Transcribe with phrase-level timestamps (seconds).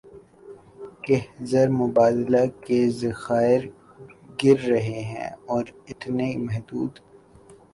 [1.03, 1.17] کہ
[1.49, 3.61] زر مبادلہ کے ذخائر
[4.39, 6.99] گر رہے ہیں اور اتنے محدود